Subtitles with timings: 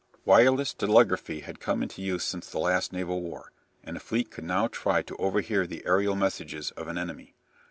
[0.25, 3.51] Wireless telegraphy had come into use since the last naval war,
[3.83, 7.35] and a fleet could now try to overhear the aerial messages of an enemy.